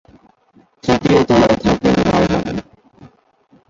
[0.83, 2.57] তৃতীয় তলায় থাকেন রায়হান।